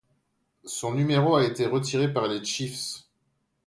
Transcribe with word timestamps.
Son 0.65 0.95
numéro 0.95 1.35
a 1.35 1.43
été 1.45 1.67
retiré 1.67 2.11
par 2.11 2.27
les 2.27 2.43
Chiefs. 2.43 3.03